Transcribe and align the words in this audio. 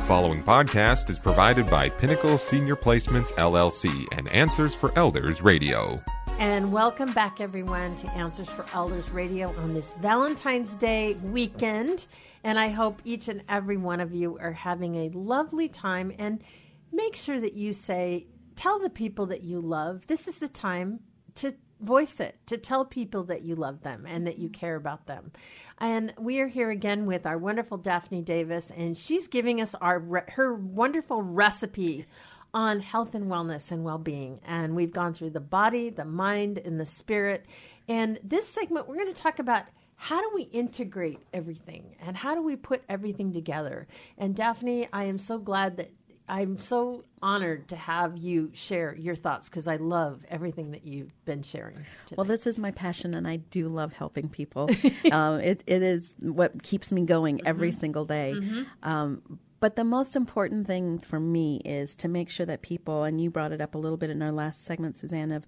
The 0.00 0.06
following 0.06 0.42
podcast 0.42 1.10
is 1.10 1.18
provided 1.18 1.68
by 1.68 1.90
Pinnacle 1.90 2.38
Senior 2.38 2.74
Placements 2.74 3.32
LLC 3.34 4.06
and 4.16 4.28
Answers 4.28 4.74
for 4.74 4.98
Elders 4.98 5.42
Radio. 5.42 5.98
And 6.38 6.72
welcome 6.72 7.12
back, 7.12 7.42
everyone, 7.42 7.94
to 7.96 8.10
Answers 8.12 8.48
for 8.48 8.64
Elders 8.72 9.10
Radio 9.10 9.54
on 9.58 9.74
this 9.74 9.92
Valentine's 10.00 10.74
Day 10.74 11.18
weekend. 11.22 12.06
And 12.44 12.58
I 12.58 12.70
hope 12.70 13.02
each 13.04 13.28
and 13.28 13.42
every 13.46 13.76
one 13.76 14.00
of 14.00 14.14
you 14.14 14.38
are 14.38 14.54
having 14.54 14.94
a 14.94 15.10
lovely 15.10 15.68
time. 15.68 16.14
And 16.18 16.42
make 16.90 17.14
sure 17.14 17.38
that 17.38 17.52
you 17.52 17.74
say, 17.74 18.26
tell 18.56 18.78
the 18.78 18.88
people 18.88 19.26
that 19.26 19.42
you 19.42 19.60
love, 19.60 20.06
this 20.06 20.26
is 20.26 20.38
the 20.38 20.48
time 20.48 21.00
to 21.36 21.54
voice 21.80 22.20
it, 22.20 22.38
to 22.46 22.58
tell 22.58 22.84
people 22.84 23.24
that 23.24 23.42
you 23.42 23.54
love 23.54 23.82
them 23.82 24.04
and 24.06 24.26
that 24.26 24.38
you 24.38 24.48
mm-hmm. 24.48 24.60
care 24.60 24.76
about 24.76 25.06
them. 25.06 25.32
And 25.78 26.12
we 26.18 26.40
are 26.40 26.48
here 26.48 26.70
again 26.70 27.06
with 27.06 27.26
our 27.26 27.38
wonderful 27.38 27.78
Daphne 27.78 28.22
Davis, 28.22 28.70
and 28.70 28.96
she's 28.96 29.26
giving 29.28 29.60
us 29.60 29.74
our 29.76 30.26
her 30.32 30.54
wonderful 30.54 31.22
recipe 31.22 32.06
on 32.54 32.80
health 32.80 33.14
and 33.14 33.26
wellness 33.26 33.70
and 33.70 33.84
well-being. 33.84 34.40
And 34.44 34.74
we've 34.74 34.92
gone 34.92 35.14
through 35.14 35.30
the 35.30 35.40
body, 35.40 35.88
the 35.88 36.04
mind, 36.04 36.58
and 36.58 36.80
the 36.80 36.86
spirit. 36.86 37.46
And 37.88 38.18
this 38.24 38.48
segment, 38.48 38.88
we're 38.88 38.96
going 38.96 39.12
to 39.12 39.22
talk 39.22 39.38
about 39.38 39.64
how 39.94 40.20
do 40.20 40.30
we 40.34 40.42
integrate 40.44 41.20
everything 41.32 41.94
and 42.00 42.16
how 42.16 42.34
do 42.34 42.42
we 42.42 42.56
put 42.56 42.82
everything 42.88 43.32
together. 43.32 43.86
And 44.18 44.34
Daphne, 44.34 44.88
I 44.92 45.04
am 45.04 45.18
so 45.18 45.38
glad 45.38 45.76
that 45.76 45.92
I'm 46.30 46.58
so 46.58 47.04
honored 47.20 47.68
to 47.68 47.76
have 47.76 48.16
you 48.16 48.50
share 48.54 48.94
your 48.94 49.16
thoughts 49.16 49.48
because 49.48 49.66
I 49.66 49.76
love 49.76 50.24
everything 50.28 50.70
that 50.70 50.86
you've 50.86 51.12
been 51.24 51.42
sharing. 51.42 51.74
Today. 51.74 52.14
Well, 52.16 52.24
this 52.24 52.46
is 52.46 52.56
my 52.56 52.70
passion, 52.70 53.14
and 53.14 53.26
I 53.26 53.36
do 53.36 53.68
love 53.68 53.92
helping 53.92 54.28
people. 54.28 54.70
um, 55.12 55.40
it, 55.40 55.64
it 55.66 55.82
is 55.82 56.14
what 56.20 56.62
keeps 56.62 56.92
me 56.92 57.04
going 57.04 57.38
mm-hmm. 57.38 57.48
every 57.48 57.72
single 57.72 58.04
day. 58.04 58.34
Mm-hmm. 58.36 58.88
Um, 58.88 59.40
but 59.58 59.74
the 59.74 59.82
most 59.82 60.14
important 60.14 60.68
thing 60.68 61.00
for 61.00 61.18
me 61.18 61.62
is 61.64 61.96
to 61.96 62.08
make 62.08 62.30
sure 62.30 62.46
that 62.46 62.62
people, 62.62 63.02
and 63.02 63.20
you 63.20 63.28
brought 63.28 63.50
it 63.50 63.60
up 63.60 63.74
a 63.74 63.78
little 63.78 63.98
bit 63.98 64.08
in 64.08 64.22
our 64.22 64.32
last 64.32 64.64
segment, 64.64 64.96
Suzanne, 64.96 65.32
of, 65.32 65.44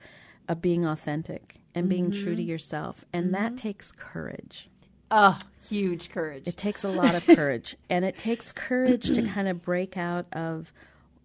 of 0.49 0.61
being 0.61 0.85
authentic 0.85 1.61
and 1.77 1.89
being 1.89 2.11
mm-hmm. 2.11 2.25
true 2.25 2.35
to 2.35 2.43
mm-hmm. 2.43 2.51
yourself. 2.51 3.05
And 3.13 3.33
that 3.35 3.53
mm-hmm. 3.53 3.57
takes 3.57 3.93
courage. 3.93 4.69
Oh, 5.13 5.39
huge 5.69 6.11
courage. 6.11 6.49
It 6.49 6.57
takes 6.57 6.85
a 6.85 6.89
lot 6.89 7.15
of 7.15 7.27
courage. 7.27 7.77
and 7.91 8.05
it 8.05 8.19
takes 8.19 8.53
courage 8.53 9.11
to 9.13 9.23
kind 9.23 9.47
of 9.47 9.63
break 9.63 9.97
out 9.97 10.27
of 10.33 10.73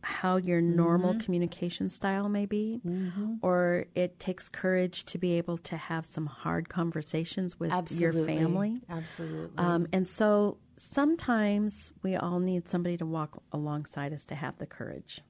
how 0.02 0.38
your 0.38 0.62
normal 0.62 1.12
mm-hmm. 1.12 1.22
communication 1.22 1.90
style 1.90 2.30
may 2.30 2.46
be, 2.46 2.80
mm-hmm. 2.86 3.36
or 3.42 3.86
it 3.96 4.20
takes 4.20 4.48
courage 4.48 5.06
to 5.06 5.18
be 5.18 5.34
able 5.38 5.58
to 5.58 5.76
have 5.76 6.06
some 6.06 6.26
hard 6.26 6.70
conversations 6.70 7.60
with 7.60 7.72
Absolutely. 7.72 8.04
your 8.04 8.26
family. 8.26 8.82
Absolutely. 8.90 9.58
Um, 9.58 9.88
and 9.92 10.08
so 10.08 10.58
sometimes 10.78 11.92
we 12.04 12.16
all 12.16 12.40
need 12.40 12.68
somebody 12.68 12.98
to 12.98 13.06
walk 13.06 13.42
alongside 13.52 14.14
us 14.14 14.24
to 14.26 14.36
have 14.36 14.58
the 14.60 14.66
courage. 14.68 15.22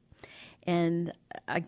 And 0.64 1.14
I, 1.48 1.64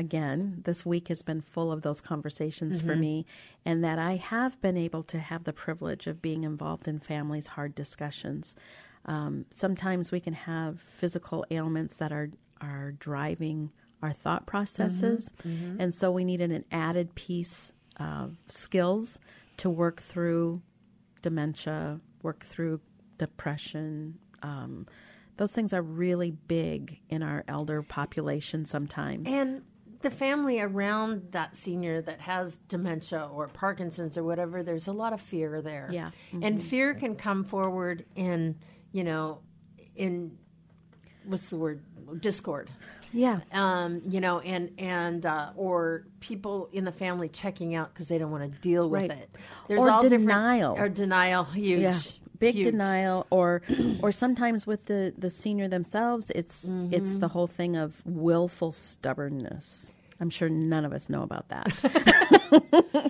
again, 0.00 0.62
this 0.64 0.84
week 0.84 1.08
has 1.08 1.22
been 1.22 1.42
full 1.42 1.70
of 1.70 1.82
those 1.82 2.00
conversations 2.00 2.78
mm-hmm. 2.78 2.88
for 2.88 2.96
me, 2.96 3.26
and 3.64 3.84
that 3.84 3.98
I 3.98 4.16
have 4.16 4.60
been 4.60 4.76
able 4.76 5.02
to 5.04 5.18
have 5.18 5.44
the 5.44 5.52
privilege 5.52 6.06
of 6.06 6.22
being 6.22 6.42
involved 6.42 6.88
in 6.88 6.98
families' 6.98 7.48
hard 7.48 7.74
discussions. 7.74 8.56
Um, 9.04 9.44
sometimes 9.50 10.10
we 10.10 10.18
can 10.18 10.32
have 10.32 10.80
physical 10.80 11.44
ailments 11.50 11.98
that 11.98 12.10
are 12.10 12.30
are 12.60 12.92
driving 12.92 13.70
our 14.02 14.12
thought 14.12 14.46
processes, 14.46 15.30
mm-hmm. 15.38 15.48
Mm-hmm. 15.48 15.80
and 15.80 15.94
so 15.94 16.10
we 16.10 16.24
needed 16.24 16.50
an 16.50 16.64
added 16.72 17.14
piece 17.14 17.70
of 17.98 18.36
skills 18.48 19.18
to 19.58 19.68
work 19.68 20.00
through 20.00 20.62
dementia, 21.20 22.00
work 22.22 22.42
through 22.44 22.80
depression. 23.18 24.18
Um, 24.42 24.86
those 25.36 25.52
things 25.52 25.72
are 25.72 25.82
really 25.82 26.30
big 26.30 27.00
in 27.08 27.22
our 27.22 27.44
elder 27.48 27.82
population 27.82 28.66
sometimes. 28.66 29.30
And 29.30 29.62
the 30.02 30.10
family 30.10 30.60
around 30.60 31.28
that 31.32 31.56
senior 31.56 32.00
that 32.02 32.20
has 32.20 32.56
dementia 32.68 33.28
or 33.32 33.48
Parkinson's 33.48 34.16
or 34.16 34.22
whatever, 34.22 34.62
there's 34.62 34.88
a 34.88 34.92
lot 34.92 35.12
of 35.12 35.20
fear 35.20 35.60
there. 35.60 35.88
Yeah. 35.92 36.10
Mm-hmm. 36.32 36.42
And 36.42 36.62
fear 36.62 36.94
can 36.94 37.16
come 37.16 37.44
forward 37.44 38.04
in, 38.16 38.56
you 38.92 39.04
know, 39.04 39.40
in 39.96 40.38
what's 41.24 41.50
the 41.50 41.56
word? 41.56 41.82
Discord. 42.20 42.70
Yeah. 43.12 43.40
Um, 43.52 44.02
you 44.08 44.20
know, 44.20 44.40
and 44.40 44.70
and 44.78 45.26
uh, 45.26 45.50
or 45.56 46.06
people 46.20 46.68
in 46.72 46.84
the 46.84 46.92
family 46.92 47.28
checking 47.28 47.74
out 47.74 47.92
because 47.92 48.08
they 48.08 48.18
don't 48.18 48.30
want 48.30 48.50
to 48.50 48.58
deal 48.60 48.88
with 48.88 49.02
right. 49.02 49.10
it. 49.10 49.36
There's 49.68 49.80
or 49.80 49.90
all 49.90 50.08
denial. 50.08 50.76
Or 50.78 50.88
denial, 50.88 51.44
huge. 51.44 51.80
Yeah 51.80 51.92
big 52.40 52.56
Huge. 52.56 52.64
denial 52.64 53.26
or 53.30 53.62
or 54.02 54.10
sometimes 54.10 54.66
with 54.66 54.86
the 54.86 55.14
the 55.16 55.30
senior 55.30 55.68
themselves 55.68 56.30
it's 56.34 56.68
mm-hmm. 56.68 56.92
it's 56.92 57.16
the 57.18 57.28
whole 57.28 57.46
thing 57.46 57.76
of 57.76 58.02
willful 58.04 58.72
stubbornness 58.72 59.92
I'm 60.20 60.30
sure 60.30 60.48
none 60.48 60.84
of 60.84 60.92
us 60.92 61.08
know 61.08 61.22
about 61.22 61.48
that. 61.48 61.72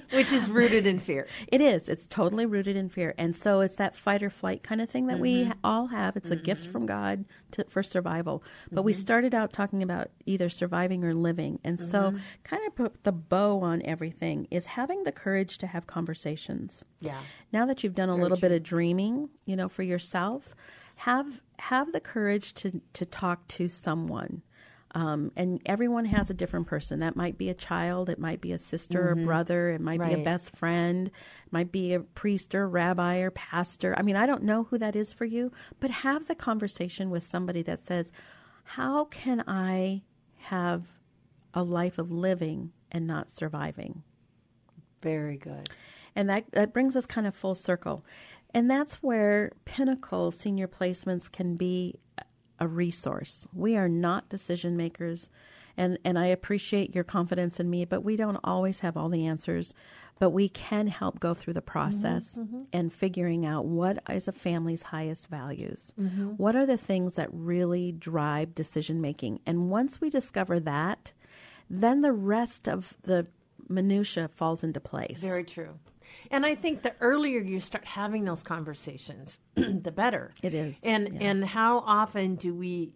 Which 0.12 0.32
is 0.32 0.48
rooted 0.48 0.87
in 0.87 0.98
fear. 0.98 1.26
It 1.50 1.60
is. 1.60 1.88
It's 1.88 2.06
totally 2.06 2.47
rooted 2.47 2.76
in 2.76 2.88
fear. 2.88 3.15
And 3.19 3.34
so 3.34 3.60
it's 3.60 3.76
that 3.76 3.97
fight 3.97 4.22
or 4.22 4.31
flight 4.31 4.62
kind 4.62 4.81
of 4.81 4.88
thing 4.88 5.09
that 5.09 5.15
mm-hmm. 5.15 5.48
we 5.48 5.53
all 5.65 5.88
have. 5.88 6.16
It's 6.16 6.31
mm-hmm. 6.31 6.38
a 6.38 6.43
gift 6.43 6.65
from 6.65 6.87
God 6.87 7.25
to, 7.53 7.65
for 7.69 7.82
survival. 7.82 8.44
But 8.71 8.81
mm-hmm. 8.81 8.87
we 8.87 8.93
started 8.93 9.34
out 9.34 9.53
talking 9.53 9.82
about 9.82 10.10
either 10.26 10.48
surviving 10.48 11.04
or 11.04 11.12
living. 11.12 11.59
And 11.65 11.81
so, 11.81 12.03
mm-hmm. 12.03 12.19
kind 12.44 12.65
of 12.66 12.75
put 12.76 13.03
the 13.03 13.12
bow 13.12 13.60
on 13.60 13.82
everything 13.84 14.47
is 14.50 14.66
having 14.66 15.03
the 15.03 15.12
courage 15.12 15.59
to 15.59 15.66
have 15.66 15.88
conversations. 15.88 16.84
Yeah. 17.00 17.19
Now 17.53 17.66
that 17.66 17.82
you've 17.82 17.94
done 17.94 18.10
a 18.10 18.12
Very 18.12 18.22
little 18.22 18.37
true. 18.37 18.48
bit 18.50 18.56
of 18.56 18.62
dreaming, 18.62 19.31
you 19.44 19.56
know, 19.56 19.69
for 19.69 19.82
yourself, 19.82 20.54
have 20.97 21.41
have 21.59 21.92
the 21.92 22.00
courage 22.00 22.54
to 22.54 22.81
to 22.92 23.04
talk 23.06 23.48
to 23.48 23.69
someone 23.69 24.42
um, 24.95 25.31
and 25.37 25.61
everyone 25.67 26.05
has 26.06 26.31
a 26.31 26.34
different 26.34 26.67
person. 26.67 27.01
That 27.01 27.17
might 27.17 27.39
be 27.39 27.49
a 27.49 27.55
child, 27.55 28.09
it 28.09 28.19
might 28.19 28.41
be 28.41 28.53
a 28.53 28.59
sister 28.59 29.11
mm-hmm. 29.11 29.23
or 29.23 29.25
brother, 29.25 29.71
it 29.71 29.81
might 29.81 30.01
right. 30.01 30.15
be 30.15 30.21
a 30.21 30.25
best 30.25 30.56
friend, 30.56 31.09
it 31.09 31.53
might 31.53 31.71
be 31.71 31.95
a 31.95 32.01
priest 32.01 32.55
or 32.55 32.69
rabbi 32.69 33.19
or 33.19 33.31
pastor. 33.31 33.95
I 33.97 34.03
mean, 34.03 34.17
I 34.17 34.27
don't 34.27 34.43
know 34.43 34.65
who 34.65 34.78
that 34.78 34.97
is 34.97 35.12
for 35.12 35.25
you, 35.25 35.53
but 35.78 35.91
have 35.91 36.27
the 36.27 36.34
conversation 36.34 37.11
with 37.11 37.23
somebody 37.23 37.62
that 37.62 37.81
says, 37.81 38.12
How 38.65 39.05
can 39.05 39.45
I 39.47 40.03
have 40.39 40.99
a 41.55 41.62
life 41.62 41.99
of 41.99 42.11
living 42.11 42.72
and 42.91 43.07
not 43.07 43.31
surviving? 43.31 44.03
Very 45.03 45.37
good. 45.37 45.69
And 46.17 46.28
that, 46.28 46.51
that 46.53 46.72
brings 46.72 46.97
us 46.97 47.07
kind 47.07 47.27
of 47.27 47.34
full 47.34 47.55
circle. 47.55 48.05
And 48.53 48.69
that's 48.69 48.97
where 48.97 49.53
Pinnacle 49.65 50.33
senior 50.33 50.67
placements 50.67 51.31
can 51.31 51.57
be 51.57 51.95
a 52.60 52.69
resource. 52.69 53.47
We 53.53 53.76
are 53.76 53.88
not 53.88 54.28
decision 54.28 54.76
makers. 54.76 55.31
And, 55.76 55.98
and 56.04 56.19
I 56.19 56.26
appreciate 56.26 56.94
your 56.94 57.04
confidence 57.04 57.59
in 57.59 57.71
me, 57.71 57.84
but 57.84 58.04
we 58.04 58.16
don't 58.16 58.38
always 58.44 58.81
have 58.81 58.97
all 58.97 59.09
the 59.09 59.26
answers. 59.26 59.72
But 60.19 60.31
we 60.31 60.50
can 60.50 60.87
help 60.88 61.19
go 61.19 61.32
through 61.32 61.54
the 61.54 61.62
process 61.62 62.37
mm-hmm, 62.37 62.56
mm-hmm. 62.56 62.65
and 62.75 62.93
figuring 62.93 63.47
out 63.47 63.65
what 63.65 64.03
is 64.10 64.28
a 64.28 64.32
family's 64.32 64.82
highest 64.82 65.31
values. 65.31 65.94
Mm-hmm. 65.98 66.32
What 66.32 66.54
are 66.56 66.66
the 66.66 66.76
things 66.76 67.16
that 67.16 67.31
really 67.32 67.93
drive 67.93 68.54
decision 68.54 69.00
making? 69.00 69.41
And 69.47 69.71
once 69.71 69.98
we 69.98 70.10
discover 70.10 70.60
that, 70.60 71.15
then 71.71 72.03
the 72.03 72.12
rest 72.12 72.69
of 72.69 72.94
the 73.04 73.28
minutia 73.69 74.28
falls 74.28 74.62
into 74.62 74.81
place. 74.81 75.22
Very 75.22 75.44
true. 75.44 75.78
And 76.31 76.47
I 76.47 76.54
think 76.54 76.82
the 76.82 76.94
earlier 77.00 77.41
you 77.41 77.60
start 77.60 77.84
having 77.84 78.25
those 78.25 78.43
conversations, 78.43 79.41
the 79.54 79.93
better. 79.93 80.32
It 80.43 80.54
is. 80.54 80.81
And 80.82 81.10
yeah. 81.12 81.28
and 81.28 81.44
how 81.44 81.78
often 81.78 82.37
do 82.37 82.54
we 82.54 82.94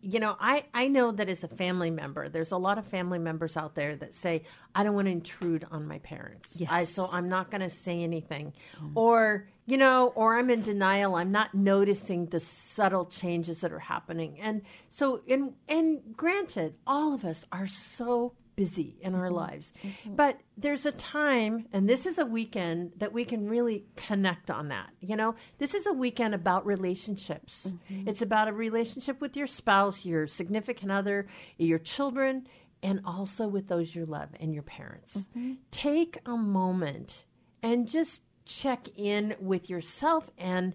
you 0.00 0.20
know, 0.20 0.36
I, 0.38 0.64
I 0.72 0.88
know 0.88 1.10
that 1.12 1.28
as 1.28 1.42
a 1.42 1.48
family 1.48 1.90
member, 1.90 2.28
there's 2.28 2.52
a 2.52 2.56
lot 2.56 2.78
of 2.78 2.86
family 2.86 3.18
members 3.18 3.56
out 3.56 3.74
there 3.74 3.96
that 3.96 4.14
say, 4.14 4.44
I 4.74 4.84
don't 4.84 4.94
want 4.94 5.06
to 5.06 5.12
intrude 5.12 5.66
on 5.70 5.88
my 5.88 5.98
parents. 5.98 6.54
Yes. 6.56 6.70
I, 6.70 6.84
so 6.84 7.08
I'm 7.12 7.28
not 7.28 7.50
going 7.50 7.62
to 7.62 7.70
say 7.70 8.02
anything. 8.02 8.52
Mm. 8.80 8.92
Or, 8.94 9.48
you 9.66 9.76
know, 9.76 10.12
or 10.14 10.38
I'm 10.38 10.50
in 10.50 10.62
denial. 10.62 11.16
I'm 11.16 11.32
not 11.32 11.52
noticing 11.52 12.26
the 12.26 12.38
subtle 12.38 13.06
changes 13.06 13.60
that 13.62 13.72
are 13.72 13.80
happening. 13.80 14.38
And 14.40 14.62
so, 14.88 15.22
and, 15.28 15.54
and 15.68 16.00
granted, 16.16 16.74
all 16.86 17.12
of 17.12 17.24
us 17.24 17.44
are 17.50 17.66
so 17.66 18.34
busy 18.58 18.96
in 19.00 19.14
our 19.14 19.26
mm-hmm. 19.26 19.36
lives. 19.36 19.72
Mm-hmm. 19.84 20.16
But 20.16 20.40
there's 20.56 20.84
a 20.84 20.90
time, 20.90 21.66
and 21.72 21.88
this 21.88 22.06
is 22.06 22.18
a 22.18 22.26
weekend 22.26 22.90
that 22.96 23.12
we 23.12 23.24
can 23.24 23.48
really 23.48 23.84
connect 23.94 24.50
on 24.50 24.66
that. 24.70 24.90
You 25.00 25.14
know, 25.14 25.36
this 25.58 25.74
is 25.74 25.86
a 25.86 25.92
weekend 25.92 26.34
about 26.34 26.66
relationships. 26.66 27.68
Mm-hmm. 27.68 28.08
It's 28.08 28.20
about 28.20 28.48
a 28.48 28.52
relationship 28.52 29.20
with 29.20 29.36
your 29.36 29.46
spouse, 29.46 30.04
your 30.04 30.26
significant 30.26 30.90
other, 30.90 31.28
your 31.56 31.78
children, 31.78 32.48
and 32.82 33.00
also 33.04 33.46
with 33.46 33.68
those 33.68 33.94
you 33.94 34.04
love 34.04 34.30
and 34.40 34.52
your 34.52 34.64
parents. 34.64 35.18
Mm-hmm. 35.18 35.52
Take 35.70 36.18
a 36.26 36.36
moment 36.36 37.26
and 37.62 37.86
just 37.86 38.22
check 38.44 38.88
in 38.96 39.36
with 39.38 39.70
yourself 39.70 40.30
and 40.36 40.74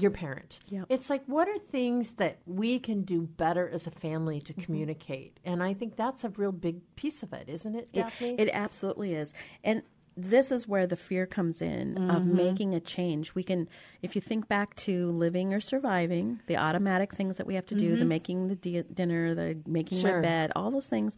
your 0.00 0.10
parent. 0.10 0.58
Yep. 0.68 0.86
It's 0.88 1.10
like, 1.10 1.22
what 1.26 1.48
are 1.48 1.58
things 1.58 2.12
that 2.12 2.38
we 2.46 2.78
can 2.78 3.02
do 3.02 3.22
better 3.22 3.68
as 3.68 3.86
a 3.86 3.90
family 3.90 4.40
to 4.42 4.52
mm-hmm. 4.52 4.62
communicate? 4.62 5.38
And 5.44 5.62
I 5.62 5.74
think 5.74 5.96
that's 5.96 6.24
a 6.24 6.30
real 6.30 6.52
big 6.52 6.80
piece 6.96 7.22
of 7.22 7.32
it, 7.32 7.48
isn't 7.48 7.74
it, 7.74 7.92
Daphne? 7.92 8.34
It, 8.34 8.48
it 8.48 8.50
absolutely 8.52 9.14
is. 9.14 9.34
And 9.64 9.82
this 10.20 10.50
is 10.50 10.66
where 10.66 10.84
the 10.86 10.96
fear 10.96 11.26
comes 11.26 11.62
in 11.62 11.96
of 12.10 12.22
Mm-hmm. 12.22 12.36
making 12.36 12.74
a 12.74 12.80
change. 12.80 13.36
We 13.36 13.44
can, 13.44 13.68
if 14.02 14.16
you 14.16 14.20
think 14.20 14.48
back 14.48 14.74
to 14.76 15.12
living 15.12 15.54
or 15.54 15.60
surviving, 15.60 16.40
the 16.48 16.56
automatic 16.56 17.14
things 17.14 17.36
that 17.36 17.46
we 17.46 17.54
have 17.54 17.66
to 17.66 17.76
do, 17.76 17.96
the 17.96 18.04
making 18.04 18.48
the 18.48 18.56
di- 18.56 18.82
dinner, 18.82 19.34
the 19.34 19.58
making 19.64 19.98
Mm-hmm. 19.98 20.06
Sure. 20.08 20.16
my 20.16 20.22
bed, 20.22 20.52
all 20.56 20.72
those 20.72 20.88
things, 20.88 21.16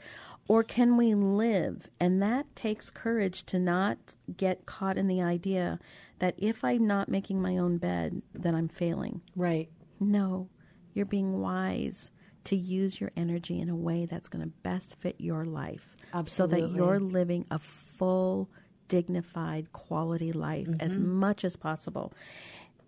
or 0.48 0.62
can 0.62 0.98
we 0.98 1.14
live? 1.14 1.88
And 1.98 2.20
that 2.22 2.54
takes 2.54 2.90
courage 2.90 3.44
to 3.44 3.58
not 3.58 3.96
get 4.36 4.66
caught 4.66 4.98
in 4.98 5.06
the 5.06 5.22
idea 5.22 5.78
that 6.20 6.34
if 6.38 6.64
I'm 6.64 6.87
not 6.87 7.08
making 7.08 7.43
my 7.43 7.58
own 7.58 7.76
bed, 7.78 8.22
then 8.32 8.55
I'm 8.55 8.69
failing. 8.69 9.20
Right. 9.37 9.69
No, 9.99 10.49
you're 10.94 11.05
being 11.06 11.40
wise 11.40 12.11
to 12.44 12.56
use 12.56 13.00
your 13.00 13.11
energy 13.17 13.61
in 13.61 13.69
a 13.69 13.76
way 13.76 14.06
that's 14.06 14.28
going 14.28 14.43
to 14.44 14.52
best 14.62 14.96
fit 14.99 15.17
your 15.19 15.44
life 15.44 15.96
so 16.25 16.46
that 16.46 16.70
you're 16.75 17.00
living 17.00 17.44
a 17.50 17.58
full, 17.58 18.49
dignified, 18.88 19.72
quality 19.72 20.32
life 20.32 20.69
as 20.78 20.93
Mm-hmm. 20.93 21.12
much 21.19 21.44
as 21.44 21.56
possible. 21.56 22.12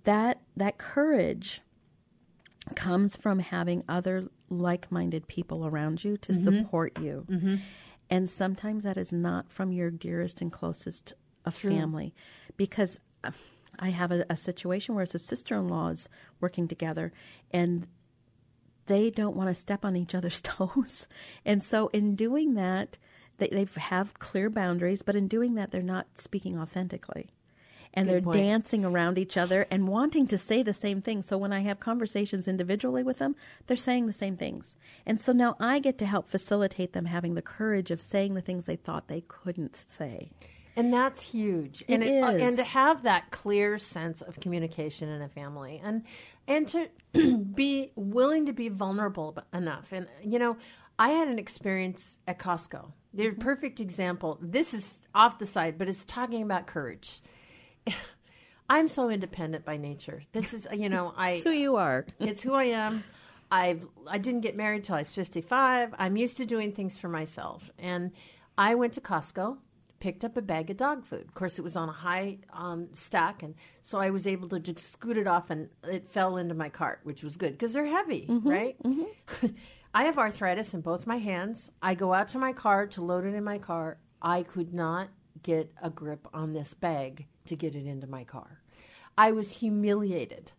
That 0.04 0.40
that 0.56 0.78
courage 0.78 1.60
comes 2.74 3.16
from 3.16 3.40
having 3.40 3.82
other 3.88 4.28
like-minded 4.48 5.26
people 5.28 5.66
around 5.66 6.04
you 6.04 6.16
to 6.18 6.32
Mm-hmm. 6.32 6.42
support 6.62 6.98
you. 7.00 7.26
And 8.08 8.28
sometimes 8.28 8.84
that 8.84 8.96
is 8.96 9.12
not 9.12 9.50
from 9.50 9.72
your 9.72 9.90
dearest 9.90 10.40
and 10.42 10.52
closest 10.52 11.14
of 11.44 11.54
family 11.54 12.14
because 12.56 13.00
I 13.78 13.90
have 13.90 14.12
a, 14.12 14.24
a 14.28 14.36
situation 14.36 14.94
where 14.94 15.04
it's 15.04 15.14
a 15.14 15.18
sister-in-laws 15.18 16.08
working 16.40 16.68
together 16.68 17.12
and 17.50 17.86
they 18.86 19.10
don't 19.10 19.36
want 19.36 19.48
to 19.48 19.54
step 19.54 19.84
on 19.84 19.96
each 19.96 20.14
other's 20.14 20.40
toes. 20.42 21.06
And 21.44 21.62
so 21.62 21.88
in 21.88 22.14
doing 22.14 22.54
that, 22.54 22.98
they, 23.38 23.48
they 23.48 23.66
have 23.80 24.18
clear 24.18 24.50
boundaries, 24.50 25.02
but 25.02 25.16
in 25.16 25.28
doing 25.28 25.54
that, 25.54 25.70
they're 25.70 25.82
not 25.82 26.18
speaking 26.18 26.58
authentically. 26.58 27.30
And 27.94 28.06
Good 28.06 28.14
they're 28.14 28.22
point. 28.22 28.38
dancing 28.38 28.84
around 28.86 29.18
each 29.18 29.36
other 29.36 29.66
and 29.70 29.86
wanting 29.86 30.26
to 30.28 30.38
say 30.38 30.62
the 30.62 30.72
same 30.72 31.02
thing. 31.02 31.22
So 31.22 31.36
when 31.36 31.52
I 31.52 31.60
have 31.60 31.78
conversations 31.78 32.48
individually 32.48 33.02
with 33.02 33.18
them, 33.18 33.36
they're 33.66 33.76
saying 33.76 34.06
the 34.06 34.14
same 34.14 34.34
things. 34.34 34.76
And 35.04 35.20
so 35.20 35.32
now 35.32 35.56
I 35.60 35.78
get 35.78 35.98
to 35.98 36.06
help 36.06 36.28
facilitate 36.28 36.94
them 36.94 37.04
having 37.04 37.34
the 37.34 37.42
courage 37.42 37.90
of 37.90 38.00
saying 38.00 38.32
the 38.32 38.40
things 38.40 38.64
they 38.64 38.76
thought 38.76 39.08
they 39.08 39.24
couldn't 39.28 39.76
say. 39.76 40.30
And 40.76 40.92
that's 40.92 41.20
huge. 41.20 41.82
It 41.86 42.02
and 42.02 42.24
uh, 42.24 42.44
and 42.44 42.56
to 42.56 42.64
have 42.64 43.02
that 43.02 43.30
clear 43.30 43.78
sense 43.78 44.22
of 44.22 44.40
communication 44.40 45.08
in 45.08 45.20
a 45.20 45.28
family 45.28 45.80
and 45.84 46.02
and 46.48 46.66
to 46.68 46.88
be 47.54 47.92
willing 47.94 48.46
to 48.46 48.52
be 48.52 48.68
vulnerable 48.68 49.36
enough. 49.52 49.92
And 49.92 50.06
you 50.22 50.38
know, 50.38 50.56
I 50.98 51.10
had 51.10 51.28
an 51.28 51.38
experience 51.38 52.18
at 52.26 52.38
Costco. 52.38 52.92
They're 53.14 53.32
a 53.32 53.34
perfect 53.34 53.80
example. 53.80 54.38
This 54.40 54.72
is 54.72 54.98
off 55.14 55.38
the 55.38 55.46
side, 55.46 55.76
but 55.76 55.88
it's 55.88 56.04
talking 56.04 56.42
about 56.42 56.66
courage. 56.66 57.20
I'm 58.70 58.88
so 58.88 59.10
independent 59.10 59.66
by 59.66 59.76
nature. 59.76 60.22
This 60.32 60.54
is, 60.54 60.66
you 60.72 60.88
know, 60.88 61.12
I 61.14 61.32
It's 61.32 61.44
who 61.44 61.50
you 61.50 61.76
are. 61.76 62.06
it's 62.20 62.42
who 62.42 62.54
I 62.54 62.64
am. 62.64 63.04
I've 63.50 63.86
I 64.06 64.16
didn't 64.16 64.40
get 64.40 64.56
married 64.56 64.84
till 64.84 64.94
I 64.94 65.00
was 65.00 65.12
55. 65.12 65.94
I'm 65.98 66.16
used 66.16 66.38
to 66.38 66.46
doing 66.46 66.72
things 66.72 66.96
for 66.96 67.08
myself. 67.08 67.70
And 67.78 68.12
I 68.56 68.74
went 68.74 68.94
to 68.94 69.02
Costco, 69.02 69.58
picked 70.02 70.24
up 70.24 70.36
a 70.36 70.42
bag 70.42 70.68
of 70.68 70.76
dog 70.76 71.04
food. 71.06 71.20
Of 71.28 71.34
course, 71.34 71.60
it 71.60 71.62
was 71.62 71.76
on 71.76 71.88
a 71.88 71.92
high 71.92 72.38
um, 72.52 72.88
stack, 72.92 73.44
and 73.44 73.54
so 73.82 73.98
I 73.98 74.10
was 74.10 74.26
able 74.26 74.48
to 74.48 74.58
just 74.58 74.90
scoot 74.90 75.16
it 75.16 75.28
off, 75.28 75.48
and 75.48 75.68
it 75.84 76.10
fell 76.10 76.38
into 76.38 76.54
my 76.54 76.70
cart, 76.70 76.98
which 77.04 77.22
was 77.22 77.36
good 77.36 77.52
because 77.52 77.72
they're 77.72 77.86
heavy, 77.86 78.26
right? 78.28 78.76
I 79.94 80.02
have 80.04 80.18
arthritis 80.18 80.74
in 80.74 80.80
both 80.80 81.06
my 81.06 81.18
hands. 81.18 81.70
I 81.80 81.94
go 81.94 82.12
out 82.12 82.26
to 82.28 82.38
my 82.38 82.52
car 82.52 82.88
to 82.88 83.00
load 83.00 83.24
it 83.24 83.34
in 83.34 83.44
my 83.44 83.58
car. 83.58 83.98
I 84.20 84.42
could 84.42 84.74
not 84.74 85.08
get 85.44 85.70
a 85.80 85.88
grip 85.88 86.26
on 86.34 86.52
this 86.52 86.74
bag 86.74 87.26
to 87.46 87.54
get 87.54 87.76
it 87.76 87.86
into 87.86 88.08
my 88.08 88.24
car. 88.24 88.60
I 89.16 89.30
was 89.30 89.52
humiliated. 89.52 90.50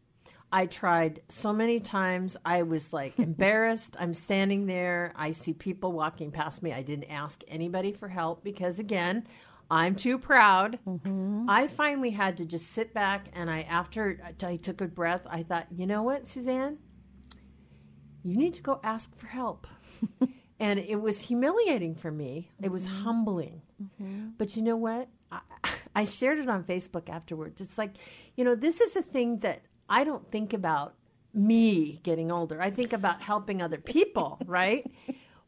I 0.54 0.68
tried 0.68 1.22
so 1.30 1.52
many 1.52 1.80
times. 1.80 2.38
I 2.46 2.62
was 2.62 2.94
like 2.94 3.18
embarrassed. 3.20 3.96
I'm 4.00 4.14
standing 4.14 4.68
there. 4.68 5.12
I 5.16 5.32
see 5.32 5.52
people 5.52 5.92
walking 5.92 6.30
past 6.30 6.62
me. 6.62 6.72
I 6.72 6.84
didn't 6.84 7.10
ask 7.10 7.44
anybody 7.48 7.92
for 7.92 8.08
help 8.08 8.44
because, 8.44 8.78
again, 8.78 9.26
I'm 9.72 9.96
too 9.96 10.20
proud. 10.20 10.78
Mm-hmm. 10.88 11.50
I 11.50 11.68
finally 11.68 12.12
had 12.12 12.38
to 12.38 12.46
just 12.46 12.68
sit 12.68 12.94
back 12.94 13.30
and 13.34 13.50
I, 13.50 13.62
after 13.62 14.20
I 14.44 14.58
took 14.58 14.82
a 14.82 14.86
breath, 14.86 15.26
I 15.28 15.42
thought, 15.42 15.66
you 15.76 15.88
know 15.88 16.04
what, 16.04 16.28
Suzanne? 16.28 16.78
You 18.24 18.38
need 18.38 18.54
to 18.54 18.62
go 18.62 18.80
ask 18.84 19.18
for 19.18 19.28
help. 19.28 19.66
and 20.60 20.78
it 20.78 21.02
was 21.02 21.20
humiliating 21.20 21.96
for 21.96 22.12
me. 22.12 22.52
It 22.62 22.70
was 22.70 22.86
mm-hmm. 22.86 23.04
humbling. 23.04 23.62
Mm-hmm. 23.82 24.28
But 24.38 24.56
you 24.56 24.62
know 24.62 24.78
what? 24.78 25.08
I, 25.32 25.40
I 25.96 26.06
shared 26.06 26.38
it 26.38 26.48
on 26.48 26.64
Facebook 26.64 27.10
afterwards. 27.10 27.60
It's 27.60 27.80
like, 27.80 27.96
you 28.36 28.44
know, 28.44 28.54
this 28.54 28.80
is 28.82 28.96
a 28.96 29.02
thing 29.02 29.40
that 29.40 29.64
I 29.90 30.04
don't 30.04 30.30
think 30.32 30.54
about 30.54 30.96
me 31.34 32.00
getting 32.04 32.32
older. 32.32 32.62
I 32.62 32.70
think 32.70 32.94
about 32.94 33.22
helping 33.22 33.62
other 33.62 33.78
people, 33.78 34.40
right? 34.46 34.90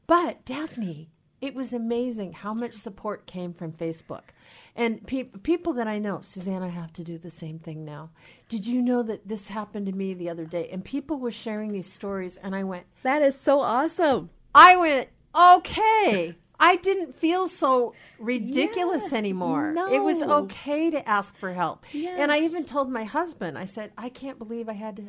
But 0.07 0.45
Daphne, 0.45 1.09
it 1.41 1.53
was 1.53 1.73
amazing 1.73 2.33
how 2.33 2.53
much 2.53 2.73
support 2.73 3.27
came 3.27 3.53
from 3.53 3.71
Facebook. 3.71 4.23
And 4.75 5.05
pe- 5.07 5.23
people 5.23 5.73
that 5.73 5.87
I 5.87 5.99
know, 5.99 6.19
Suzanne, 6.21 6.63
I 6.63 6.67
have 6.67 6.91
to 6.93 7.03
do 7.03 7.17
the 7.17 7.31
same 7.31 7.59
thing 7.59 7.85
now. 7.85 8.09
Did 8.49 8.65
you 8.65 8.81
know 8.81 9.03
that 9.03 9.27
this 9.27 9.47
happened 9.47 9.85
to 9.85 9.91
me 9.93 10.13
the 10.13 10.29
other 10.29 10.45
day? 10.45 10.69
And 10.71 10.83
people 10.83 11.17
were 11.17 11.31
sharing 11.31 11.71
these 11.71 11.91
stories, 11.91 12.35
and 12.37 12.55
I 12.55 12.63
went, 12.63 12.85
That 13.03 13.21
is 13.21 13.39
so 13.39 13.61
awesome. 13.61 14.31
I 14.53 14.75
went, 14.77 15.09
okay. 15.35 16.35
I 16.59 16.77
didn't 16.77 17.15
feel 17.15 17.47
so 17.47 17.93
ridiculous 18.19 19.03
Yes, 19.03 19.13
anymore. 19.13 19.73
It 19.91 20.01
was 20.01 20.21
okay 20.21 20.91
to 20.91 21.07
ask 21.07 21.37
for 21.37 21.53
help. 21.53 21.85
And 21.93 22.31
I 22.31 22.39
even 22.39 22.65
told 22.65 22.89
my 22.89 23.03
husband, 23.03 23.57
I 23.57 23.65
said, 23.65 23.91
I 23.97 24.09
can't 24.09 24.39
believe 24.39 24.69
I 24.69 24.73
had 24.73 24.95
to. 24.97 25.03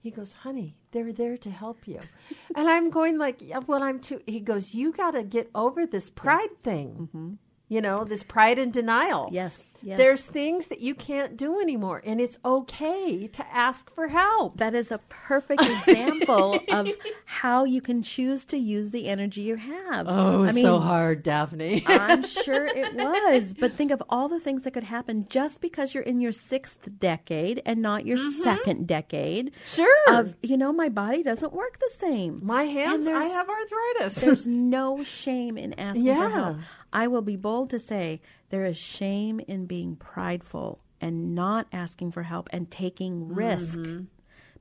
He 0.00 0.10
goes, 0.10 0.32
honey, 0.32 0.76
they're 0.90 1.12
there 1.12 1.36
to 1.38 1.50
help 1.50 1.86
you. 1.86 2.00
and 2.56 2.68
I'm 2.68 2.90
going 2.90 3.18
like, 3.18 3.40
yeah, 3.40 3.60
well, 3.66 3.82
I'm 3.82 4.00
too. 4.00 4.20
He 4.26 4.40
goes, 4.40 4.74
you 4.74 4.92
got 4.92 5.12
to 5.12 5.22
get 5.22 5.48
over 5.54 5.86
this 5.86 6.10
pride 6.10 6.62
thing. 6.64 7.08
Mm-hmm. 7.14 7.32
You 7.68 7.80
know, 7.80 8.04
this 8.04 8.22
pride 8.22 8.58
and 8.58 8.72
denial. 8.72 9.28
Yes, 9.32 9.71
yes. 9.82 9.98
There's 9.98 10.26
things 10.26 10.68
that 10.68 10.80
you 10.80 10.94
can't 10.94 11.36
do 11.36 11.60
anymore, 11.60 12.02
and 12.04 12.20
it's 12.20 12.38
okay 12.44 13.26
to 13.28 13.46
ask 13.54 13.92
for 13.94 14.08
help. 14.08 14.56
That 14.56 14.74
is 14.74 14.90
a 14.90 14.98
perfect 15.08 15.62
example 15.62 16.60
of 16.70 16.90
how 17.24 17.64
you 17.64 17.80
can 17.80 18.02
choose 18.02 18.44
to 18.46 18.56
use 18.56 18.90
the 18.90 19.08
energy 19.08 19.42
you 19.42 19.56
have. 19.56 20.06
Oh, 20.08 20.44
I 20.44 20.52
mean, 20.52 20.66
hard, 20.66 21.22
Daphne. 21.22 21.84
I'm 21.86 22.24
sure 22.24 22.64
it 22.64 22.94
was. 22.94 23.54
But 23.54 23.74
think 23.74 23.90
of 23.90 24.02
all 24.08 24.28
the 24.28 24.40
things 24.40 24.62
that 24.64 24.72
could 24.72 24.84
happen 24.84 25.26
just 25.28 25.60
because 25.60 25.94
you're 25.94 26.02
in 26.02 26.20
your 26.20 26.32
sixth 26.32 26.98
decade 26.98 27.62
and 27.64 27.82
not 27.82 28.06
your 28.06 28.16
second 28.16 28.86
decade. 28.86 29.52
Mm-hmm. 29.52 29.82
Sure. 29.82 30.18
Of, 30.18 30.36
you 30.42 30.56
know, 30.56 30.72
my 30.72 30.88
body 30.88 31.22
doesn't 31.22 31.52
work 31.52 31.78
the 31.78 31.90
same. 31.94 32.38
My 32.42 32.64
hands, 32.64 33.06
I 33.06 33.24
have 33.24 33.48
arthritis. 33.48 34.14
There's 34.16 34.46
no 34.72 35.02
shame 35.02 35.58
in 35.58 35.78
asking 35.78 36.06
for 36.14 36.30
help. 36.30 36.56
I 36.92 37.06
will 37.06 37.22
be 37.22 37.36
bold 37.36 37.70
to 37.70 37.78
say 37.78 38.20
there 38.52 38.66
is 38.66 38.76
shame 38.76 39.40
in 39.48 39.64
being 39.64 39.96
prideful 39.96 40.78
and 41.00 41.34
not 41.34 41.66
asking 41.72 42.12
for 42.12 42.22
help 42.22 42.50
and 42.52 42.70
taking 42.70 43.34
risk. 43.34 43.80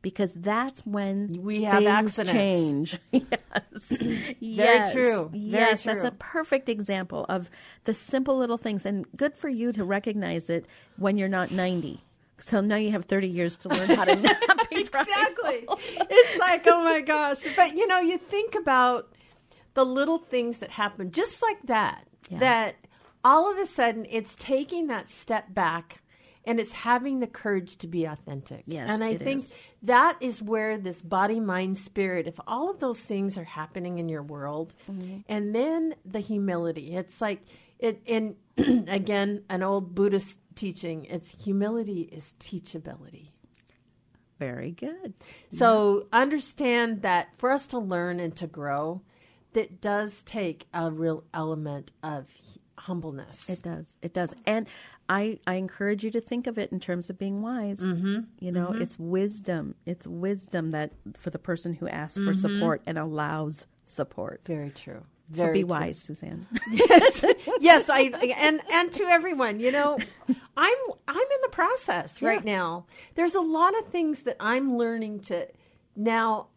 Because 0.01 0.33
that's 0.33 0.83
when 0.85 1.27
Mm-hmm. 1.27 1.41
We 1.43 1.63
have 1.63 1.83
things 1.83 2.17
accidents. 2.17 2.31
change. 2.31 2.99
yes. 3.11 4.03
yes. 4.39 4.93
true. 4.93 5.29
Very 5.31 5.43
yes, 5.43 5.83
that's 5.83 6.03
a 6.03 6.11
perfect 6.11 6.69
example 6.69 7.25
of 7.29 7.51
the 7.83 7.93
simple 7.93 8.37
little 8.37 8.57
things. 8.57 8.85
And 8.85 9.05
good 9.15 9.37
for 9.37 9.49
you 9.49 9.71
to 9.73 9.83
recognize 9.83 10.49
it 10.49 10.65
when 10.95 11.17
you're 11.17 11.27
not 11.29 11.51
90. 11.51 12.01
So 12.39 12.61
now 12.61 12.77
you 12.77 12.91
have 12.91 13.05
30 13.05 13.27
years 13.29 13.55
to 13.57 13.69
learn 13.69 13.89
how 13.89 14.05
to 14.05 14.15
not 14.47 14.69
be 14.69 14.79
exactly. 14.81 15.67
It's 15.69 16.39
like, 16.39 16.63
oh 16.65 16.83
my 16.83 17.01
gosh. 17.01 17.43
But 17.55 17.73
you 17.75 17.85
know, 17.87 17.99
you 17.99 18.17
think 18.17 18.55
about 18.55 19.13
the 19.75 19.85
little 19.85 20.17
things 20.17 20.59
that 20.59 20.69
happen 20.71 21.11
just 21.11 21.43
like 21.43 21.61
that. 21.65 22.07
Yeah. 22.29 22.39
That 22.39 22.75
all 23.23 23.51
of 23.51 23.57
a 23.57 23.65
sudden 23.65 24.05
it's 24.09 24.35
taking 24.35 24.87
that 24.87 25.09
step 25.09 25.53
back 25.53 26.01
and 26.43 26.59
it's 26.59 26.73
having 26.73 27.19
the 27.19 27.27
courage 27.27 27.77
to 27.77 27.87
be 27.87 28.05
authentic. 28.05 28.63
Yes, 28.65 28.89
And 28.89 29.03
I 29.03 29.15
think 29.15 29.41
is. 29.41 29.55
that 29.83 30.17
is 30.21 30.41
where 30.41 30.77
this 30.79 30.99
body, 31.01 31.39
mind, 31.39 31.77
spirit, 31.77 32.25
if 32.25 32.39
all 32.47 32.69
of 32.71 32.79
those 32.79 32.99
things 33.01 33.37
are 33.37 33.43
happening 33.43 33.99
in 33.99 34.09
your 34.09 34.23
world, 34.23 34.73
Mm-hmm. 34.91 35.17
and 35.29 35.53
then 35.53 35.93
the 36.03 36.19
humility, 36.19 36.95
it's 36.95 37.21
like 37.21 37.43
it 37.77 38.01
and 38.07 38.35
again, 38.89 39.43
an 39.49 39.61
old 39.63 39.93
Buddhist 39.93 40.39
teaching, 40.55 41.05
it's 41.05 41.35
humility 41.43 42.01
is 42.11 42.33
teachability. 42.39 43.29
Very 44.39 44.71
good. 44.71 45.13
So 45.51 46.07
understand 46.11 47.03
that 47.03 47.29
for 47.37 47.51
us 47.51 47.67
to 47.67 47.77
learn 47.79 48.19
and 48.19 48.35
to 48.37 48.47
grow, 48.47 49.01
that 49.53 49.79
does 49.81 50.23
take 50.23 50.65
a 50.73 50.89
real 50.89 51.23
element 51.33 51.91
of 52.01 52.25
humbleness. 52.81 53.49
It 53.49 53.61
does. 53.61 53.97
It 54.01 54.13
does. 54.13 54.35
And 54.45 54.67
I, 55.07 55.39
I 55.45 55.55
encourage 55.55 56.03
you 56.03 56.11
to 56.11 56.21
think 56.21 56.47
of 56.47 56.57
it 56.57 56.71
in 56.71 56.79
terms 56.79 57.09
of 57.09 57.17
being 57.17 57.41
wise. 57.41 57.81
Mm-hmm. 57.81 58.21
You 58.39 58.51
know, 58.51 58.71
it's 58.71 58.97
wisdom. 58.97 59.75
It's 59.85 60.07
wisdom 60.07 60.71
that 60.71 60.91
for 61.13 61.29
the 61.29 61.39
person 61.39 61.73
who 61.73 61.87
asks 61.87 62.19
for 62.19 62.33
support 62.33 62.81
and 62.85 62.97
allows 62.97 63.65
support. 63.85 64.41
Very 64.45 64.71
true. 64.71 65.03
so 65.33 65.51
be 65.51 65.59
true. 65.59 65.67
wise, 65.67 65.99
Suzanne. 65.99 66.47
yes, 66.71 67.25
yes, 67.59 67.89
I 67.89 68.01
and 68.37 68.61
and 68.71 68.91
to 68.93 69.03
everyone, 69.03 69.59
you 69.59 69.71
know, 69.71 69.97
I'm 70.57 70.77
I'm 71.07 71.17
in 71.17 71.41
the 71.41 71.49
process 71.51 72.21
right 72.21 72.43
now. 72.43 72.85
There's 73.15 73.35
a 73.35 73.41
lot 73.41 73.77
of 73.77 73.87
things 73.87 74.23
that 74.23 74.37
I'm 74.39 74.77
learning 74.77 75.21
to 75.21 75.47
now 75.95 76.47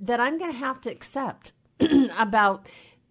that 0.00 0.20
I'm 0.20 0.38
going 0.38 0.52
to 0.52 0.58
have 0.58 0.80
to 0.82 0.90
accept 0.90 1.52
about 2.18 2.68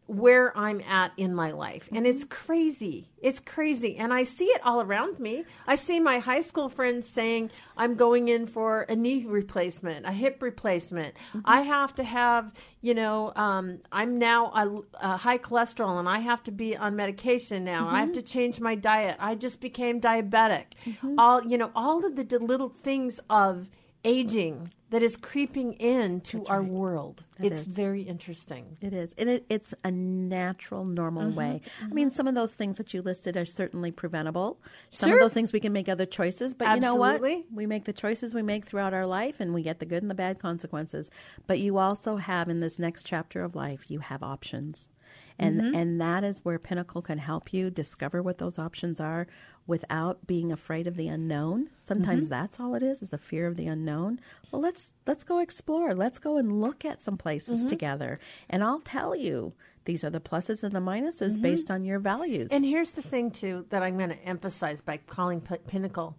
where 0.07 0.55
I'm 0.55 0.81
at 0.81 1.13
in 1.17 1.33
my 1.33 1.51
life. 1.51 1.89
And 1.91 2.05
it's 2.05 2.23
crazy. 2.23 3.09
It's 3.21 3.39
crazy. 3.39 3.97
And 3.97 4.13
I 4.13 4.21
see 4.21 4.45
it 4.45 4.61
all 4.63 4.79
around 4.79 5.19
me. 5.19 5.45
I 5.65 5.75
see 5.75 5.99
my 5.99 6.19
high 6.19 6.41
school 6.41 6.69
friends 6.69 7.09
saying, 7.09 7.49
I'm 7.75 7.95
going 7.95 8.27
in 8.27 8.45
for 8.45 8.83
a 8.83 8.95
knee 8.95 9.25
replacement, 9.25 10.05
a 10.05 10.11
hip 10.11 10.43
replacement. 10.43 11.15
Mm-hmm. 11.15 11.39
I 11.45 11.61
have 11.61 11.95
to 11.95 12.03
have, 12.03 12.51
you 12.81 12.93
know, 12.93 13.33
um, 13.35 13.79
I'm 13.91 14.19
now 14.19 14.51
a, 14.53 15.05
a 15.13 15.17
high 15.17 15.39
cholesterol 15.39 15.97
and 15.97 16.07
I 16.07 16.19
have 16.19 16.43
to 16.43 16.51
be 16.51 16.77
on 16.77 16.95
medication 16.95 17.63
now. 17.63 17.87
I 17.87 17.99
have 17.99 18.09
mm-hmm. 18.09 18.13
to 18.13 18.21
change 18.21 18.59
my 18.59 18.75
diet. 18.75 19.17
I 19.19 19.33
just 19.33 19.59
became 19.59 19.99
diabetic. 19.99 20.65
Mm-hmm. 20.85 21.15
All, 21.17 21.43
you 21.43 21.57
know, 21.57 21.71
all 21.75 22.05
of 22.05 22.15
the 22.15 22.39
little 22.39 22.69
things 22.69 23.19
of 23.27 23.69
aging 24.05 24.69
that 24.91 25.01
is 25.01 25.17
creeping 25.17 25.73
into 25.73 26.45
our 26.45 26.61
world. 26.61 27.25
it's 27.39 27.61
is. 27.61 27.65
very 27.65 28.03
interesting. 28.03 28.77
It 28.79 28.93
is. 28.93 29.13
And 29.17 29.29
it, 29.29 29.45
it's 29.49 29.73
a 29.83 29.91
natural, 29.91 30.85
normal 30.85 31.23
mm-hmm. 31.23 31.35
way. 31.35 31.61
I 31.81 31.87
mean, 31.87 32.09
some 32.11 32.27
of 32.27 32.35
those 32.35 32.53
things 32.55 32.77
that 32.77 32.93
you 32.93 33.01
listed 33.01 33.35
are 33.35 33.45
certainly 33.45 33.91
preventable. 33.91 34.61
Some 34.91 35.09
Sure. 35.09 35.17
of 35.17 35.23
those 35.23 35.33
things 35.33 35.51
we 35.51 35.59
can 35.59 35.73
make 35.73 35.89
other 35.89 36.05
choices, 36.05 36.53
but 36.53 36.73
you 36.75 36.81
know 36.81 36.95
what? 36.95 37.21
We 37.21 37.65
make 37.65 37.85
the 37.85 37.93
choices 37.93 38.33
we 38.33 38.43
make 38.43 38.65
throughout 38.65 38.93
our 38.93 39.07
life 39.07 39.39
and 39.39 39.53
we 39.53 39.63
get 39.63 39.79
the 39.79 39.85
good 39.85 40.03
and 40.03 40.09
the 40.09 40.15
bad 40.15 40.39
consequences. 40.39 41.09
But 41.47 41.59
you 41.59 41.77
also 41.77 42.17
have 42.17 42.47
in 42.47 42.59
this 42.59 42.79
next 42.79 43.05
chapter 43.05 43.43
of 43.43 43.55
life, 43.55 43.89
you 43.89 43.99
have 43.99 44.23
options. 44.23 44.89
And 45.37 45.59
mm-hmm. 45.59 45.75
and 45.75 46.01
that 46.01 46.23
is 46.23 46.39
where 46.43 46.57
Pinnacle 46.57 47.01
can 47.01 47.17
help 47.17 47.53
you 47.53 47.69
discover 47.69 48.21
what 48.21 48.37
those 48.37 48.57
options 48.57 48.99
are 48.99 49.27
without 49.67 50.25
being 50.27 50.51
afraid 50.51 50.87
of 50.87 50.95
the 50.95 51.07
unknown. 51.07 51.69
Sometimes 51.81 52.25
mm-hmm. 52.25 52.29
that's 52.29 52.59
all 52.59 52.75
it 52.75 52.83
is, 52.83 53.01
is 53.01 53.09
the 53.09 53.17
fear 53.17 53.47
of 53.47 53.57
the 53.57 53.67
unknown. 53.67 54.19
Well, 54.51 54.61
let's 54.61 54.93
let's 55.05 55.23
go 55.23 55.39
explore. 55.39 55.93
Let's 55.93 56.19
go 56.19 56.37
and 56.37 56.61
look 56.61 56.85
at 56.85 57.03
some 57.03 57.17
places 57.17 57.59
mm-hmm. 57.59 57.67
together. 57.67 58.19
And 58.49 58.63
I'll 58.63 58.79
tell 58.79 59.15
you, 59.15 59.53
these 59.85 60.03
are 60.03 60.09
the 60.09 60.19
pluses 60.19 60.63
and 60.63 60.73
the 60.73 60.79
minuses 60.79 61.39
based 61.41 61.69
on 61.69 61.83
your 61.83 61.99
values. 61.99 62.49
And 62.51 62.65
here's 62.65 62.93
the 62.93 63.03
thing, 63.03 63.29
too, 63.29 63.65
that 63.69 63.83
I'm 63.83 63.97
going 63.97 64.09
to 64.09 64.23
emphasize 64.25 64.81
by 64.81 64.97
calling 64.97 65.41
P- 65.41 65.57
Pinnacle. 65.67 66.17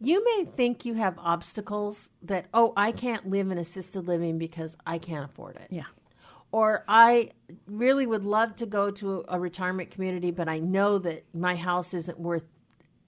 You 0.00 0.24
may 0.24 0.44
think 0.44 0.84
you 0.84 0.94
have 0.94 1.16
obstacles 1.18 2.10
that, 2.22 2.46
oh, 2.52 2.72
I 2.76 2.92
can't 2.92 3.30
live 3.30 3.50
in 3.50 3.58
assisted 3.58 4.08
living 4.08 4.38
because 4.38 4.76
I 4.84 4.98
can't 4.98 5.24
afford 5.24 5.56
it. 5.56 5.68
yeah. 5.70 5.84
Or 6.52 6.84
I 6.88 7.30
really 7.66 8.06
would 8.06 8.24
love 8.24 8.56
to 8.56 8.66
go 8.66 8.90
to 8.92 9.24
a 9.28 9.38
retirement 9.38 9.90
community, 9.90 10.30
but 10.30 10.48
I 10.48 10.58
know 10.58 10.98
that 10.98 11.24
my 11.34 11.56
house 11.56 11.92
isn't 11.92 12.18
worth 12.18 12.44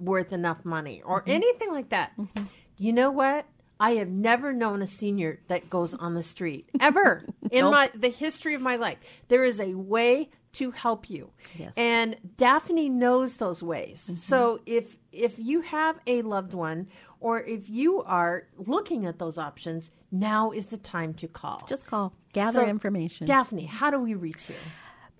worth 0.00 0.32
enough 0.32 0.64
money 0.64 1.02
or 1.04 1.22
mm-hmm. 1.22 1.30
anything 1.30 1.72
like 1.72 1.88
that. 1.90 2.16
Mm-hmm. 2.16 2.44
You 2.76 2.92
know 2.92 3.10
what? 3.10 3.46
I 3.80 3.92
have 3.92 4.08
never 4.08 4.52
known 4.52 4.82
a 4.82 4.86
senior 4.86 5.40
that 5.48 5.70
goes 5.70 5.94
on 5.94 6.14
the 6.14 6.22
street 6.22 6.68
ever 6.80 7.24
in 7.50 7.62
Nope. 7.62 7.72
my 7.72 7.90
the 7.94 8.08
history 8.08 8.54
of 8.54 8.60
my 8.60 8.76
life. 8.76 8.98
There 9.28 9.44
is 9.44 9.60
a 9.60 9.74
way 9.74 10.30
to 10.54 10.70
help 10.72 11.08
you. 11.08 11.30
Yes. 11.56 11.74
And 11.76 12.16
Daphne 12.36 12.88
knows 12.88 13.36
those 13.36 13.62
ways. 13.62 14.04
Mm-hmm. 14.04 14.16
So 14.16 14.60
if 14.66 14.96
if 15.12 15.38
you 15.38 15.60
have 15.62 16.00
a 16.06 16.22
loved 16.22 16.54
one 16.54 16.88
or 17.20 17.42
if 17.42 17.68
you 17.68 18.02
are 18.02 18.44
looking 18.56 19.06
at 19.06 19.18
those 19.18 19.38
options, 19.38 19.90
now 20.10 20.50
is 20.50 20.68
the 20.68 20.76
time 20.76 21.14
to 21.14 21.28
call. 21.28 21.62
Just 21.68 21.86
call, 21.86 22.14
gather 22.32 22.60
So, 22.60 22.66
information. 22.66 23.26
Daphne, 23.26 23.66
how 23.66 23.90
do 23.90 23.98
we 23.98 24.14
reach 24.14 24.48
you? 24.48 24.54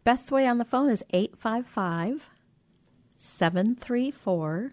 Best 0.05 0.33
way 0.33 0.47
on 0.47 0.59
the 0.59 0.65
phone 0.65 0.91
is 0.91 1.05
855 1.11 2.31
734 3.17 4.73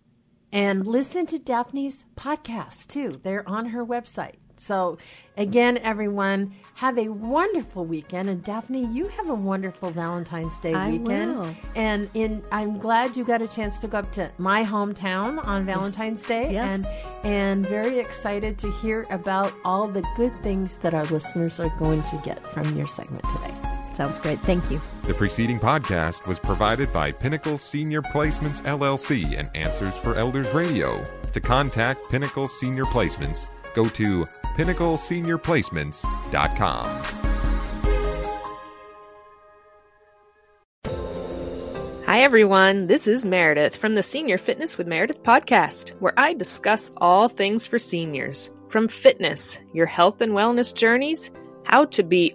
And 0.56 0.88
listen 0.88 1.26
to 1.26 1.38
Daphne's 1.38 2.06
podcast 2.16 2.88
too. 2.88 3.10
They're 3.24 3.48
on 3.48 3.66
her 3.66 3.86
website. 3.86 4.36
So, 4.56 4.98
again, 5.36 5.78
everyone, 5.80 6.56
have 6.76 6.98
a 6.98 7.10
wonderful 7.10 7.84
weekend. 7.84 8.30
And 8.30 8.42
Daphne, 8.42 8.86
you 8.86 9.10
have 9.10 9.28
a 9.28 9.34
wonderful 9.36 9.90
Valentine's 9.92 10.58
Day 10.60 10.74
I 10.74 10.92
weekend. 10.92 11.38
will. 11.38 11.56
And 11.76 12.10
in, 12.14 12.42
I'm 12.54 12.78
glad 12.80 13.18
you 13.18 13.26
got 13.26 13.42
a 13.42 13.50
chance 13.50 13.80
to 13.80 13.90
go 13.90 13.98
up 13.98 14.14
to 14.14 14.32
my 14.38 14.64
hometown 14.64 15.46
on 15.46 15.66
Valentine's 15.66 16.24
Day. 16.24 16.54
Yes. 16.54 16.86
And 16.86 17.26
and 17.26 17.68
very 17.68 18.00
excited 18.00 18.58
to 18.60 18.72
hear 18.72 19.06
about 19.10 19.52
all 19.66 19.90
the 19.90 20.08
good 20.16 20.34
things 20.38 20.78
that 20.78 20.94
our 20.94 21.06
listeners 21.06 21.60
are 21.60 21.76
going 21.78 22.02
to 22.04 22.22
get 22.24 22.48
from 22.48 22.78
your 22.78 22.88
segment 22.88 23.26
today. 23.26 23.65
Sounds 23.96 24.20
great. 24.20 24.40
Thank 24.40 24.70
you. 24.70 24.82
The 25.04 25.14
preceding 25.14 25.58
podcast 25.60 26.28
was 26.28 26.38
provided 26.38 26.92
by 26.92 27.14
Pinnacle 27.14 27.58
Senior 27.58 28.02
Placements 28.02 28.62
LLC 28.64 29.40
and 29.40 29.50
Answers 29.56 29.96
for 29.98 30.16
Elders 30.16 30.54
Radio. 30.54 31.02
To 31.32 31.40
contact 31.40 32.12
Pinnacle 32.12 32.50
Senior 32.50 32.84
Placements, 32.86 33.48
go 33.74 33.88
to 33.90 34.26
pinnacleseniorplacements.com. 34.58 36.86
Hi, 42.06 42.22
everyone. 42.22 42.88
This 42.88 43.08
is 43.08 43.26
Meredith 43.26 43.78
from 43.78 43.96
the 43.96 44.04
Senior 44.04 44.38
Fitness 44.38 44.78
with 44.78 44.88
Meredith 44.88 45.24
podcast, 45.24 45.92
where 46.02 46.14
I 46.18 46.34
discuss 46.34 46.92
all 46.98 47.30
things 47.30 47.66
for 47.66 47.80
seniors 47.80 48.52
from 48.68 48.90
fitness, 48.90 49.60
your 49.74 49.86
health 49.86 50.20
and 50.22 50.34
wellness 50.34 50.76
journeys, 50.76 51.32
how 51.64 51.86
to 51.86 52.04
be 52.04 52.35